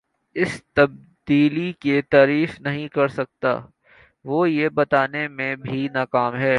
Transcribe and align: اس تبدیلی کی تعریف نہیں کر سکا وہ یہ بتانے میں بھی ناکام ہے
اس 0.35 0.61
تبدیلی 0.73 1.71
کی 1.73 2.01
تعریف 2.01 2.59
نہیں 2.61 2.87
کر 2.87 3.07
سکا 3.07 3.59
وہ 4.25 4.49
یہ 4.49 4.69
بتانے 4.69 5.27
میں 5.27 5.55
بھی 5.55 5.87
ناکام 5.93 6.35
ہے 6.35 6.49